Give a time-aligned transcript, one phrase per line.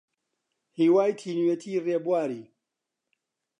[0.79, 2.43] هیوای تینوێتی ڕێبواری